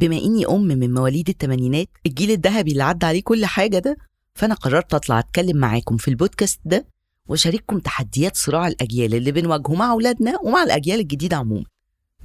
[0.00, 3.96] بما إني أم من مواليد التمانينات الجيل الذهبي اللي عدى عليه كل حاجة ده
[4.34, 6.86] فأنا قررت أطلع أتكلم معاكم في البودكاست ده
[7.28, 11.64] وأشارككم تحديات صراع الأجيال اللي بنواجهه مع أولادنا ومع الأجيال الجديدة عموما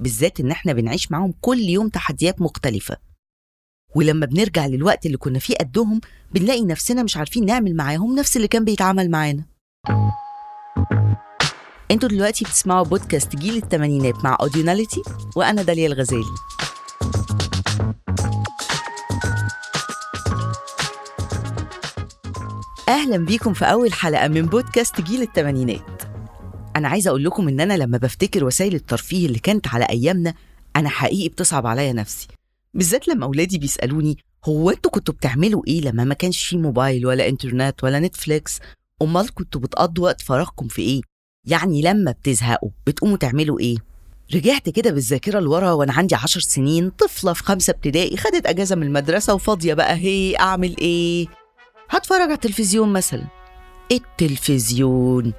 [0.00, 2.96] بالذات إن إحنا بنعيش معاهم كل يوم تحديات مختلفة.
[3.94, 6.00] ولما بنرجع للوقت اللي كنا فيه قدهم
[6.34, 9.44] بنلاقي نفسنا مش عارفين نعمل معاهم نفس اللي كان بيتعامل معانا.
[11.90, 15.02] أنتوا دلوقتي بتسمعوا بودكاست جيل التمانينات مع اوديوناليتي
[15.36, 16.24] وأنا داليا الغزالي.
[22.88, 26.02] أهلا بيكم في أول حلقة من بودكاست جيل التمانينات
[26.76, 30.34] أنا عايزة أقول لكم إن أنا لما بفتكر وسائل الترفيه اللي كانت على أيامنا
[30.76, 32.28] أنا حقيقي بتصعب عليا نفسي.
[32.74, 37.28] بالذات لما أولادي بيسألوني هو أنتوا كنتوا بتعملوا إيه لما ما كانش في موبايل ولا
[37.28, 38.58] إنترنت ولا نتفليكس؟
[39.02, 41.00] أمال كنتوا بتقضوا وقت فراغكم في إيه؟
[41.46, 43.76] يعني لما بتزهقوا بتقوموا تعملوا إيه؟
[44.34, 48.82] رجعت كده بالذاكرة لورا وأنا عندي عشر سنين طفلة في خمسة ابتدائي خدت أجازة من
[48.82, 51.26] المدرسة وفاضية بقى هي أعمل إيه؟
[51.90, 53.26] هتفرج على التلفزيون مثلا.
[53.92, 55.32] التلفزيون.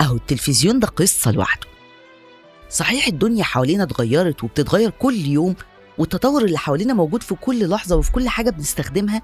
[0.00, 1.66] أهو التلفزيون ده قصة لوحده.
[2.70, 5.54] صحيح الدنيا حوالينا اتغيرت وبتتغير كل يوم
[5.98, 9.22] والتطور اللي حوالينا موجود في كل لحظة وفي كل حاجة بنستخدمها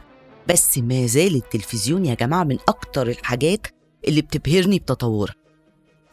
[0.48, 3.66] بس ما زال التلفزيون يا جماعة من أكتر الحاجات
[4.08, 5.34] اللي بتبهرني بتطورها.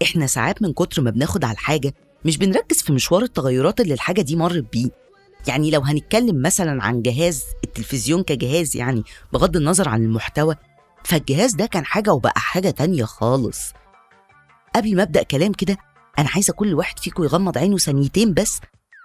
[0.04, 1.94] إحنا ساعات من كتر ما بناخد على الحاجة
[2.26, 4.90] مش بنركز في مشوار التغيرات اللي الحاجة دي مرت بيه.
[5.48, 10.56] يعني لو هنتكلم مثلا عن جهاز التلفزيون كجهاز يعني بغض النظر عن المحتوى
[11.04, 13.74] فالجهاز ده كان حاجة وبقى حاجة تانية خالص.
[14.76, 15.78] قبل ما أبدأ كلام كده
[16.20, 18.60] أنا عايزة كل واحد فيكم يغمض عينه ثانيتين بس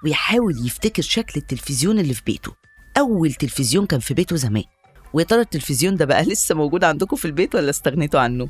[0.04, 2.52] ويحاول يفتكر شكل التلفزيون اللي في بيته.
[2.98, 4.64] أول تلفزيون كان في بيته زمان.
[5.12, 8.48] ويا ترى التلفزيون ده بقى لسه موجود عندكم في البيت ولا استغنيتوا عنه؟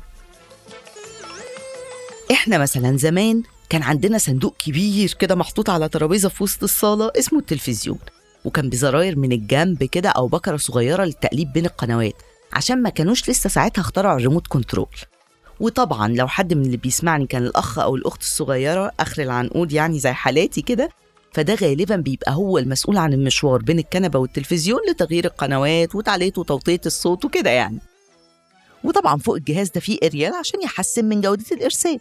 [2.31, 7.39] إحنا مثلا زمان كان عندنا صندوق كبير كده محطوط على ترابيزة في وسط الصالة اسمه
[7.39, 7.99] التلفزيون
[8.45, 12.13] وكان بزراير من الجنب كده أو بكرة صغيرة للتقليب بين القنوات
[12.53, 14.87] عشان ما كانوش لسه ساعتها اخترعوا الريموت كنترول.
[15.59, 20.11] وطبعا لو حد من اللي بيسمعني كان الأخ أو الأخت الصغيرة آخر العنقود يعني زي
[20.11, 20.89] حالاتي كده
[21.33, 27.25] فده غالبا بيبقى هو المسؤول عن المشوار بين الكنبة والتلفزيون لتغيير القنوات وتعليق وتوطية الصوت
[27.25, 27.79] وكده يعني.
[28.83, 31.99] وطبعا فوق الجهاز ده فيه إريال عشان يحسن من جودة الإرسال.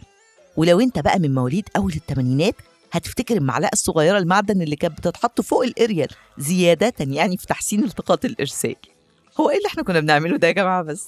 [0.59, 2.55] ولو انت بقى من مواليد أول الثمانينات
[2.93, 6.09] هتفتكر المعلقة الصغيرة المعدن اللي كانت بتتحط فوق الأريال
[6.39, 8.77] زيادة يعني في تحسين التقاط الإرسال.
[9.41, 11.07] هو إيه اللي إحنا كنا بنعمله ده يا جماعة بس؟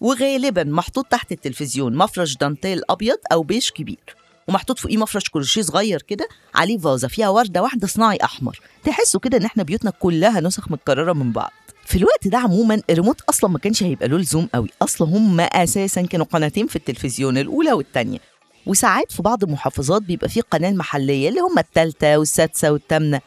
[0.00, 4.16] وغالبا محطوط تحت التلفزيون مفرش دانتيل أبيض أو بيش كبير
[4.48, 9.36] ومحطوط فوقيه مفرش كروشيه صغير كده عليه فازة فيها وردة واحدة صناعي أحمر تحسوا كده
[9.38, 11.52] إن إحنا بيوتنا كلها نسخ متكررة من بعض.
[11.86, 14.68] في الوقت ده عموما الريموت أصلا ما كانش هيبقى له لزوم قوي.
[14.82, 18.18] أصلا هم أساسا كانوا قناتين في التلفزيون الأولى والثانيه
[18.66, 23.20] وساعات في بعض المحافظات بيبقى فيه قناة محلية اللي هم الثالثه والسادسة والثامنه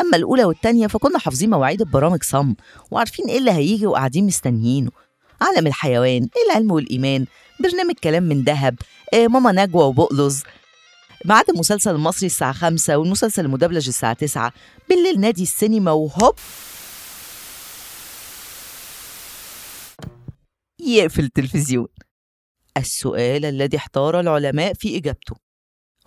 [0.00, 2.54] أما الأولى والثانيه فكنا حافظين مواعيد البرامج صم
[2.90, 4.90] وعارفين إيه اللي هيجي وقاعدين مستنيينه.
[5.40, 7.26] عالم الحيوان العلم والإيمان
[7.60, 8.76] برنامج كلام من ذهب
[9.14, 10.40] آه ماما نجوى وبقلظ
[11.24, 14.52] بعد المسلسل المصري الساعة خمسة والمسلسل المدبلج الساعة تسعة.
[14.88, 16.34] بالليل نادي السينما وهوب!
[20.96, 21.88] يقفل التلفزيون.
[22.76, 25.36] السؤال الذي احتار العلماء في إجابته.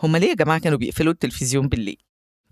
[0.04, 1.98] هما ليه يا جماعة كانوا بيقفلوا التلفزيون بالليل؟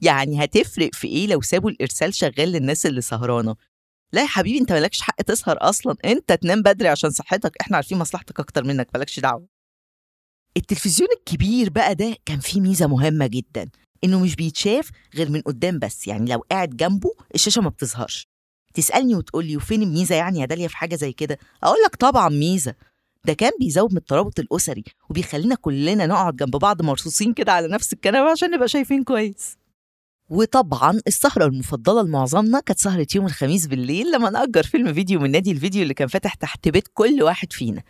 [0.01, 3.56] يعني هتفرق في إيه لو سابوا الإرسال شغال للناس اللي سهرانة؟
[4.13, 5.95] لا يا حبيبي أنت مالكش حق تسهر أصلا.
[6.06, 7.51] أنت تنام بدري عشان صحتك.
[7.62, 9.47] إحنا عارفين مصلحتك أكتر منك مالكش دعوة.
[10.57, 13.69] التلفزيون الكبير بقى ده كان فيه ميزة مهمة جدا
[14.03, 16.07] إنه مش بيتشاف غير من قدام بس.
[16.07, 18.28] يعني لو قاعد جنبه الشاشة ما بتظهرش.
[18.74, 22.30] تسألني وتقول لي وفين الميزة يعني يا داليا في حاجة زي كده؟ أقول لك طبعا
[22.30, 22.75] ميزة.
[23.25, 27.94] ده كان بيزود من الترابط الأسري وبيخلينا كلنا نقعد جنب بعض مرصوصين كده على نفس
[27.94, 29.58] الكنبه عشان نبقى شايفين كويس.
[30.29, 35.52] وطبعا السهرة المفضلة لمعظمنا كانت سهرة يوم الخميس بالليل لما نأجر فيلم فيديو من نادي
[35.52, 37.84] الفيديو اللي كان فاتح تحت بيت كل واحد فينا.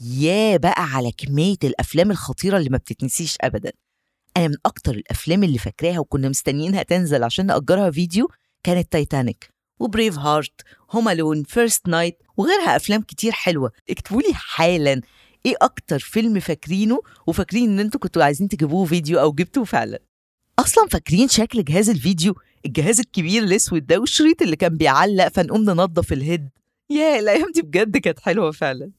[0.00, 3.72] يا بقى على كمية الأفلام الخطيرة اللي ما بتتنسيش أبدا.
[4.36, 8.28] أنا من أكتر الأفلام اللي فاكراها وكنا مستنيينها تنزل عشان نأجرها فيديو
[8.62, 9.51] كانت Titanic.
[9.80, 10.60] و Braveheart
[10.90, 13.72] Home Alone First Knight وغيرها أفلام كتير حلوة.
[13.90, 15.00] اكتبوا لي حالا
[15.46, 19.98] إيه أكتر فيلم فاكرينه وفاكرين إن أنتوا كنتوا عايزين تجيبوه فيديو أو جبتوه فعلا؟
[20.58, 22.34] أصلا فاكرين شكل جهاز الفيديو؟
[22.66, 26.48] الجهاز الكبير الأسود ده والشريط اللي كان بيعلق فنقوم ننضف ال head.
[26.90, 28.90] يا الأيام دي بجد كانت حلوة فعلا.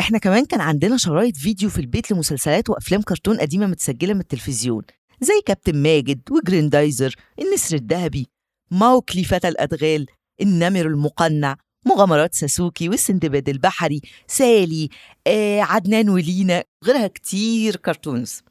[0.00, 4.82] إحنا كمان كان عندنا شرايط فيديو في البيت لمسلسلات وأفلام كرتون قديمة متسجلة من التلفزيون
[5.20, 8.26] زي كابتن ماجد وجريندايزر النسر الذهبي
[8.70, 10.06] موكلي فتى الأدغال
[10.40, 11.56] النمر المقنع
[11.86, 14.88] مغامرات ساسوكي والسندباد البحري سالي
[15.26, 18.42] آه عدنان ولينا غيرها كتير cartoons.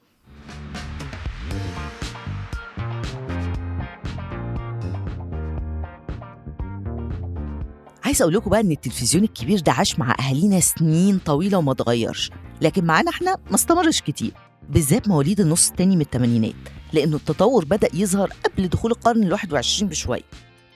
[8.04, 12.32] عايز أقول لكم بقى إن التلفزيون الكبير ده عاش مع أهالينا سنين طويلة وما اتغيرش
[12.62, 14.32] لكن معانا إحنا ما استمرش كتير
[14.70, 16.79] بالذات مواليد النص التاني من الثمانينات.
[16.94, 20.22] لأنه التطور بدأ يظهر قبل دخول القرن الواحد وعشرين بشويه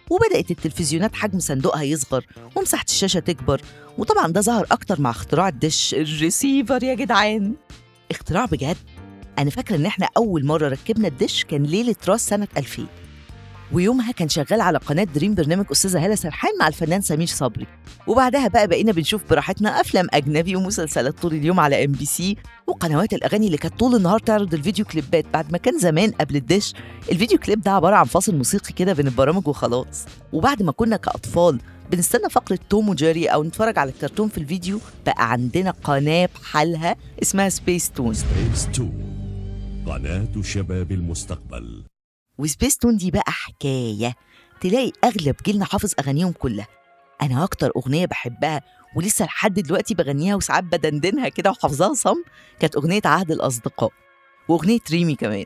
[0.09, 2.25] وبدأت التلفزيونات حجم صندوقها يصغر
[2.55, 3.61] ومساحة الشاشة تكبر
[3.97, 7.53] وطبعا ده ظهر أكتر مع اختراع الدش الريسيفر يا جدعان.
[8.11, 8.77] اختراع بجد.
[9.39, 12.85] أنا فاكرة إن إحنا أول مرة ركبنا الدش كان ليلة راس سنة 2000
[13.73, 17.67] ويومها كان شغال على قناة دريم برنامج أستاذة هالة سرحان مع الفنان سمير صبري.
[18.07, 22.37] وبعدها بقى بقينا بنشوف براحتنا أفلام أجنبي ومسلسلات طول اليوم على MBC
[22.67, 26.73] وقنوات الأغاني اللي كانت طول النهار تعرض الفيديو كليبات بعد ما كان زمان قبل الدش.
[27.11, 30.05] الفيديو كليب ده عبارة عن فاصل موسيقي كده بين البرامج وخلاص.
[30.33, 31.59] وبعد ما كنا كأطفال
[31.91, 37.49] بنستنى فقرة توم وجيري أو نتفرج على الكرتون في الفيديو بقى عندنا قناة بحالها اسمها
[37.49, 39.13] Spacetoon Spacetoon
[39.85, 41.83] قناة شباب المستقبل.
[42.37, 44.13] وسبيس تون دي بقى حكاية.
[44.61, 46.67] تلاقي أغلب جيلنا حافظ أغانيهم كلها.
[47.21, 48.61] أنا أكتر أغنية بحبها
[48.95, 52.23] ولسه لحد دلوقتي بغنيها وساعات بدندنها كده وحافظاها صم
[52.59, 53.91] كانت أغنية عهد الأصدقاء
[54.47, 55.45] وأغنية ريمي كمان.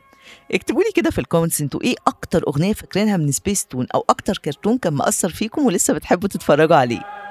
[0.52, 4.04] اكتبوا لي كده في ال comments أنتوا إيه أكتر أغنية فاكرينها من سبيس تون أو
[4.10, 7.27] أكتر كرتون كان مأثر فيكم ولسه بتحبوا تتفرجوا عليه؟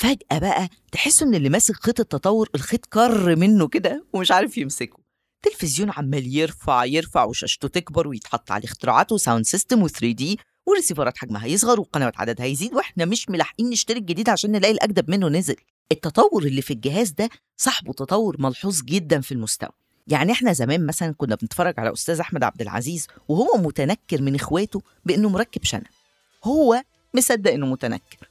[0.00, 4.98] فجأة بقى تحسوا إن اللي ماسك خيط التطور الخيط كر منه كده ومش عارف يمسكه.
[5.42, 11.18] تلفزيون عمال يرفع يرفع وشاشته تكبر ويتحط عليه اختراعات و sound system و 3D وريسيفرات
[11.18, 15.56] حجمها يصغر وقنوات عددها يزيد وإحنا مش ملاحقين نشتري الجديد عشان نلاقي الاجدد منه نزل.
[15.92, 19.70] التطور اللي في الجهاز ده صاحبه تطور ملحوظ جدا في المستوى.
[20.08, 24.82] يعني إحنا زمان مثلا كنا بنتفرج على أستاذ أحمد عبد العزيز وهو متنكر من إخواته
[25.04, 25.86] بإنه مركب شنب.
[26.44, 26.82] هو
[27.14, 28.29] مصدق إنه متنكر.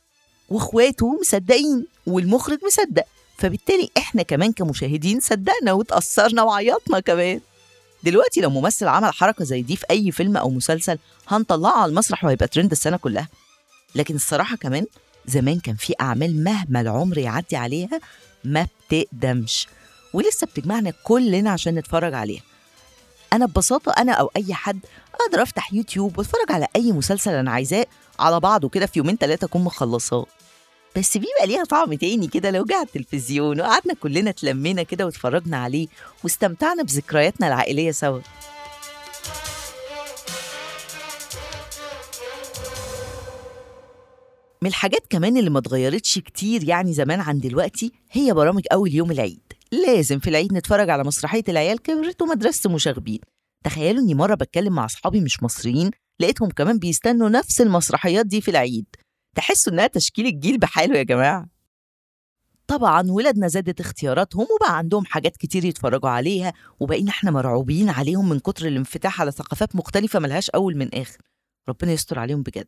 [0.50, 3.04] واخواته مصدقين والمخرج مصدق.
[3.38, 7.42] فبالتالي إحنا كمان كمشاهدين صدقنا وتأثرنا وعيطنا كمان.
[8.04, 10.98] دلوقتي لو ممثل عمل حركة زي دي في أي فيلم أو مسلسل
[11.28, 13.28] هنطلعه على المسرح وهيبقى ترند السنة كلها.
[13.96, 14.86] لكن الصراحة كمان
[15.26, 18.00] زمان كان في أعمال مهما العمر يعدي عليها
[18.44, 19.68] ما بتقدمش.
[20.14, 22.42] ولسه بتجمعنا كلنا عشان نتفرج عليها.
[23.34, 24.80] أنا ببساطة أنا أو أي حد
[25.22, 27.86] أقدر أفتح يوتيوب وأتفرج على أي مسلسل أنا عايزاه
[28.20, 30.26] على بعضه كده في يومين ثلاثة أكون مخلصاه.
[31.00, 32.52] بس بيبقى ليها طعم تاني كده.
[32.52, 35.88] لو جه التلفزيون وقعدنا كلنا اتلمينا كده واتفرجنا عليه
[36.24, 38.20] واستمتعنا بذكرياتنا العائلية سوا.
[44.62, 49.12] من الحاجات كمان اللي ما اتغيرتش كتير يعني زمان عن دلوقتي هي برامج أول يوم
[49.12, 49.54] العيد.
[49.72, 53.20] لازم في العيد نتفرج على مسرحية العيال كبرت ومدرسة مشاغبين.
[53.66, 58.52] تخيلوا إني مرة بتكلم مع أصحابي مش مصريين لقيتهم كمان بيستنوا نفس المسرحيات دي في
[58.52, 58.86] العيد.
[59.36, 61.48] تحسوا إنها تشكيل الجيل بحاله يا جماعة؟
[62.68, 68.40] طبعا ولادنا زادت اختياراتهم وبقى عندهم حاجات كتير يتفرجوا عليها وبقينا إحنا مرعوبين عليهم من
[68.40, 71.18] كتر الانفتاح على ثقافات مختلفة ملهاش أول من آخر.
[71.70, 72.68] ربنا يستر عليهم بجد.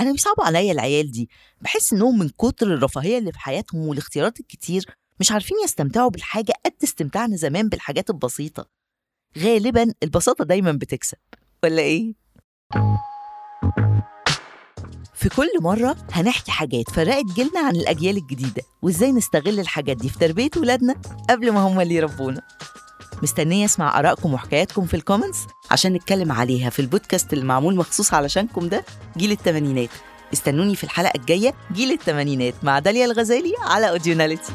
[0.00, 1.30] أنا بيصعبوا عليا العيال دي.
[1.60, 4.84] بحس إنهم من كتر الرفاهية اللي في حياتهم والاختيارات الكتير
[5.20, 8.68] مش عارفين يستمتعوا بالحاجة قد استمتاعنا زمان بالحاجات البسيطة.
[9.38, 11.18] غالبا البساطة دايما بتكسب.
[11.64, 12.14] ولا إيه؟
[15.24, 20.18] في كل مرة هنحكي حاجات فرقت جيلنا عن الأجيال الجديدة وإزاي نستغل الحاجات دي في
[20.18, 20.94] تربية ولادنا
[21.30, 22.40] قبل ما هم اللي يربونا.
[23.22, 25.38] مستنية أسمع آرائكم وحكاياتكم في الكومنتس
[25.70, 28.84] عشان نتكلم عليها في البودكاست اللي معمول مخصوص علشانكم ده
[29.16, 29.90] جيل التمانينات.
[30.32, 34.52] استنوني في الحلقة الجاية جيل التمانينات مع داليا الغزالي على أوديوناليتي